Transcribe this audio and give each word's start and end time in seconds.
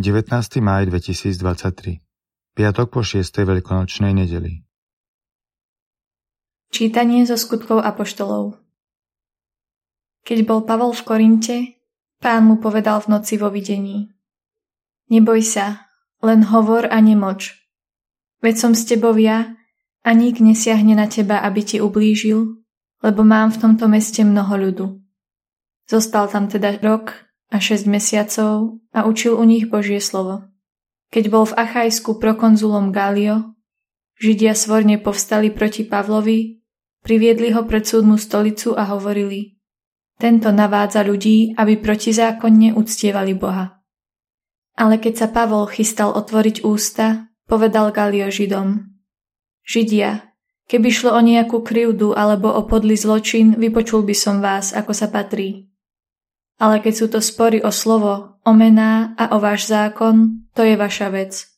19. 0.00 0.32
máj 0.64 0.88
2023 0.88 2.00
Piatok 2.56 2.88
po 2.88 3.04
6. 3.04 3.20
veľkonočnej 3.20 4.16
nedeli 4.16 4.64
Čítanie 6.72 7.28
zo 7.28 7.36
skutkov 7.36 7.84
apoštolov 7.84 8.56
Keď 10.24 10.38
bol 10.48 10.64
Pavol 10.64 10.96
v 10.96 11.02
Korinte, 11.04 11.56
pán 12.16 12.48
mu 12.48 12.56
povedal 12.56 13.04
v 13.04 13.12
noci 13.12 13.36
vo 13.36 13.52
videní 13.52 14.08
Neboj 15.12 15.44
sa, 15.44 15.92
len 16.24 16.48
hovor 16.48 16.88
a 16.88 16.96
nemoč. 17.04 17.60
Veď 18.40 18.56
som 18.56 18.72
s 18.72 18.88
tebou 18.88 19.12
ja 19.20 19.52
a 20.00 20.10
nik 20.16 20.40
nesiahne 20.40 20.96
na 20.96 21.12
teba, 21.12 21.44
aby 21.44 21.60
ti 21.60 21.76
ublížil, 21.76 22.56
lebo 23.04 23.20
mám 23.20 23.52
v 23.52 23.68
tomto 23.68 23.84
meste 23.84 24.24
mnoho 24.24 24.56
ľudu. 24.56 24.86
Zostal 25.84 26.32
tam 26.32 26.48
teda 26.48 26.80
rok 26.80 27.29
a 27.50 27.58
6 27.58 27.90
mesiacov 27.90 28.78
a 28.94 29.04
učil 29.04 29.34
u 29.34 29.44
nich 29.44 29.66
Božie 29.66 29.98
slovo. 29.98 30.46
Keď 31.10 31.24
bol 31.26 31.44
v 31.50 31.58
Achajsku 31.58 32.22
prokonzulom 32.22 32.94
Galio, 32.94 33.58
Židia 34.20 34.54
svorne 34.54 35.00
povstali 35.02 35.50
proti 35.50 35.82
Pavlovi, 35.82 36.62
priviedli 37.02 37.50
ho 37.50 37.66
pred 37.66 37.82
súdnu 37.82 38.20
stolicu 38.20 38.76
a 38.78 38.86
hovorili 38.94 39.58
Tento 40.20 40.52
navádza 40.52 41.00
ľudí, 41.00 41.56
aby 41.56 41.80
protizákonne 41.80 42.76
uctievali 42.76 43.32
Boha. 43.34 43.80
Ale 44.76 45.00
keď 45.00 45.24
sa 45.24 45.28
Pavol 45.32 45.66
chystal 45.72 46.12
otvoriť 46.12 46.62
ústa, 46.62 47.32
povedal 47.48 47.90
Galio 47.90 48.28
Židom 48.28 48.90
Židia, 49.64 50.30
keby 50.70 50.88
šlo 50.92 51.16
o 51.16 51.20
nejakú 51.24 51.64
krivdu 51.66 52.14
alebo 52.14 52.52
o 52.52 52.68
podlý 52.68 52.94
zločin, 52.94 53.58
vypočul 53.58 54.06
by 54.06 54.14
som 54.14 54.38
vás, 54.38 54.76
ako 54.76 54.92
sa 54.94 55.08
patrí. 55.08 55.66
Ale 56.60 56.84
keď 56.84 56.94
sú 56.94 57.06
to 57.08 57.24
spory 57.24 57.64
o 57.64 57.72
slovo, 57.72 58.36
o 58.44 58.52
mená 58.52 59.16
a 59.16 59.32
o 59.32 59.40
váš 59.40 59.72
zákon, 59.72 60.44
to 60.52 60.60
je 60.60 60.76
vaša 60.76 61.08
vec. 61.08 61.48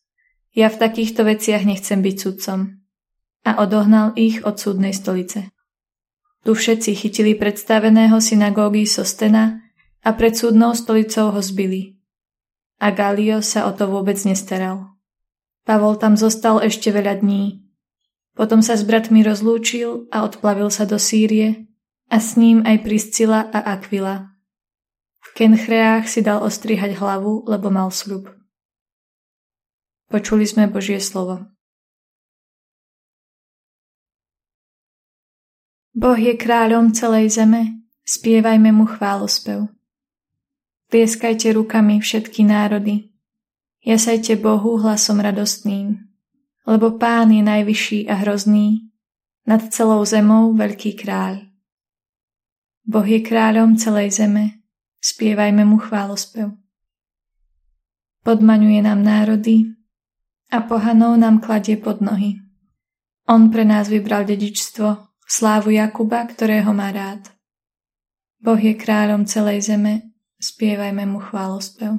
Ja 0.54 0.70
v 0.70 0.78
takýchto 0.78 1.26
veciach 1.26 1.66
nechcem 1.66 1.98
byť 1.98 2.16
sudcom. 2.22 2.78
A 3.42 3.58
odohnal 3.58 4.14
ich 4.14 4.46
od 4.46 4.54
súdnej 4.62 4.94
stolice. 4.94 5.50
Tu 6.46 6.54
všetci 6.54 6.94
chytili 6.94 7.32
predstaveného 7.34 8.22
synagógy 8.22 8.86
Sostena 8.86 9.58
a 10.02 10.10
pred 10.14 10.34
súdnou 10.34 10.74
stolicou 10.74 11.34
ho 11.34 11.40
zbili. 11.42 11.98
A 12.82 12.90
Galio 12.90 13.42
sa 13.42 13.66
o 13.66 13.72
to 13.74 13.86
vôbec 13.86 14.18
nestaral. 14.26 14.98
Pavol 15.62 15.94
tam 15.98 16.18
zostal 16.18 16.58
ešte 16.58 16.90
veľa 16.90 17.22
dní. 17.22 17.62
Potom 18.34 18.58
sa 18.58 18.74
s 18.74 18.82
bratmi 18.82 19.22
rozlúčil 19.22 20.10
a 20.10 20.26
odplavil 20.26 20.66
sa 20.74 20.82
do 20.82 20.98
Sýrie 20.98 21.70
a 22.10 22.18
s 22.18 22.34
ním 22.34 22.66
aj 22.66 22.82
Priscila 22.82 23.46
a 23.46 23.78
Aquila, 23.78 24.31
Kenchreách 25.32 26.04
si 26.08 26.20
dal 26.20 26.44
ostrihať 26.44 27.00
hlavu, 27.00 27.48
lebo 27.48 27.72
mal 27.72 27.88
sľub. 27.88 28.28
Počuli 30.12 30.44
sme 30.44 30.68
Božie 30.68 31.00
slovo. 31.00 31.48
Boh 35.92 36.16
je 36.16 36.36
kráľom 36.36 36.92
celej 36.92 37.36
zeme, 37.36 37.84
spievajme 38.04 38.72
mu 38.72 38.88
chválospev. 38.88 39.68
Tlieskajte 40.88 41.52
rukami 41.52 42.00
všetky 42.00 42.44
národy. 42.44 43.12
Jasajte 43.84 44.36
Bohu 44.36 44.80
hlasom 44.80 45.20
radostným, 45.20 45.96
lebo 46.68 46.96
Pán 47.00 47.32
je 47.32 47.42
najvyšší 47.44 48.08
a 48.08 48.20
hrozný, 48.20 48.92
nad 49.42 49.74
celou 49.74 50.04
zemou 50.06 50.54
veľký 50.54 50.94
kráľ. 50.94 51.50
Boh 52.86 53.06
je 53.06 53.20
kráľom 53.20 53.74
celej 53.74 54.22
zeme, 54.22 54.61
spievajme 55.02 55.66
mu 55.66 55.82
chválospev. 55.82 56.54
Podmaňuje 58.22 58.86
nám 58.86 59.02
národy 59.02 59.74
a 60.54 60.62
pohanou 60.62 61.18
nám 61.18 61.42
kladie 61.42 61.74
pod 61.74 61.98
nohy. 61.98 62.38
On 63.26 63.50
pre 63.50 63.66
nás 63.66 63.90
vybral 63.90 64.22
dedičstvo, 64.22 65.18
slávu 65.26 65.74
Jakuba, 65.74 66.22
ktorého 66.30 66.70
má 66.70 66.94
rád. 66.94 67.34
Boh 68.38 68.58
je 68.58 68.78
kráľom 68.78 69.26
celej 69.26 69.66
zeme, 69.66 70.14
spievajme 70.38 71.06
mu 71.06 71.18
chválospev. 71.18 71.98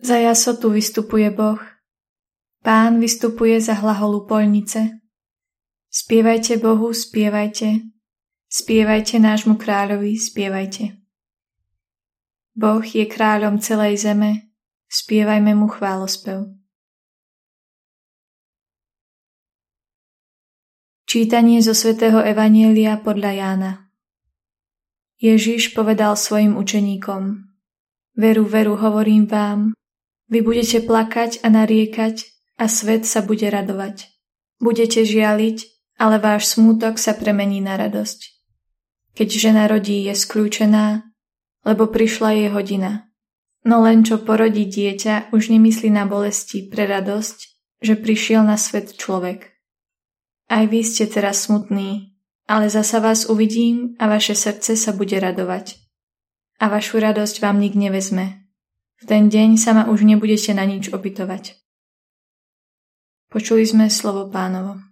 Za 0.00 0.16
jasotu 0.20 0.70
vystupuje 0.76 1.32
Boh, 1.32 1.60
Pán 2.62 3.00
vystupuje 3.00 3.60
za 3.60 3.72
hlaholu 3.72 4.26
polnice. 4.26 5.00
Spievajte 5.90 6.56
Bohu, 6.56 6.92
spievajte, 6.92 7.80
spievajte 8.50 9.18
nášmu 9.18 9.56
kráľovi, 9.56 10.18
spievajte. 10.18 10.97
Boh 12.58 12.82
je 12.82 13.06
kráľom 13.06 13.62
celej 13.62 14.02
zeme, 14.02 14.50
spievajme 14.90 15.54
mu 15.54 15.70
chválospev. 15.70 16.50
Čítanie 21.06 21.62
zo 21.62 21.70
svätého 21.70 22.18
Evanielia 22.18 22.98
podľa 22.98 23.30
Jána 23.30 23.72
Ježiš 25.22 25.70
povedal 25.70 26.18
svojim 26.18 26.58
učeníkom 26.58 27.46
Veru, 28.18 28.42
veru, 28.42 28.74
hovorím 28.74 29.30
vám, 29.30 29.78
vy 30.26 30.42
budete 30.42 30.82
plakať 30.82 31.46
a 31.46 31.54
nariekať 31.54 32.26
a 32.58 32.66
svet 32.66 33.06
sa 33.06 33.22
bude 33.22 33.46
radovať. 33.46 34.10
Budete 34.58 35.06
žialiť, 35.06 35.58
ale 36.02 36.18
váš 36.18 36.58
smútok 36.58 36.98
sa 36.98 37.14
premení 37.14 37.62
na 37.62 37.78
radosť. 37.78 38.34
Keď 39.14 39.28
žena 39.30 39.70
rodí, 39.70 40.10
je 40.10 40.14
skľúčená, 40.18 41.07
lebo 41.62 41.90
prišla 41.90 42.28
jej 42.34 42.48
hodina. 42.50 43.08
No 43.66 43.82
len 43.82 44.06
čo 44.06 44.22
porodí 44.22 44.64
dieťa, 44.64 45.34
už 45.34 45.50
nemyslí 45.50 45.90
na 45.90 46.06
bolesti 46.06 46.70
pre 46.70 46.86
radosť, 46.86 47.38
že 47.82 47.94
prišiel 47.98 48.46
na 48.46 48.56
svet 48.56 48.94
človek. 48.94 49.54
Aj 50.48 50.64
vy 50.64 50.80
ste 50.80 51.04
teraz 51.04 51.44
smutní, 51.44 52.16
ale 52.48 52.72
zasa 52.72 53.04
vás 53.04 53.28
uvidím 53.28 53.98
a 54.00 54.08
vaše 54.08 54.32
srdce 54.32 54.78
sa 54.78 54.96
bude 54.96 55.20
radovať. 55.20 55.76
A 56.58 56.72
vašu 56.72 56.98
radosť 56.98 57.44
vám 57.44 57.60
nik 57.60 57.76
nevezme. 57.76 58.48
V 58.98 59.04
ten 59.06 59.30
deň 59.30 59.60
sa 59.60 59.76
ma 59.76 59.86
už 59.86 60.02
nebudete 60.02 60.50
na 60.56 60.66
nič 60.66 60.90
opytovať. 60.90 61.54
Počuli 63.28 63.62
sme 63.68 63.92
slovo 63.92 64.26
pánovo. 64.32 64.87